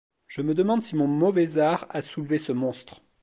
Je 0.25 0.41
me 0.41 0.55
demande 0.55 0.81
si 0.81 0.95
mon 0.95 1.05
mauvais 1.05 1.59
art 1.59 1.85
a 1.91 2.01
soulevé 2.01 2.39
ce 2.39 2.51
monstre. 2.51 3.03